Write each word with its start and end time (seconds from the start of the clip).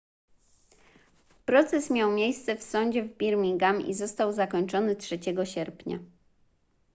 proces 1.45 1.89
miał 1.89 2.11
miejsce 2.11 2.55
w 2.57 2.63
sądzie 2.63 3.03
w 3.03 3.17
birmingham 3.17 3.81
i 3.81 3.93
został 3.93 4.31
zakończony 4.33 4.95
3 4.95 5.19
sierpnia 5.43 5.99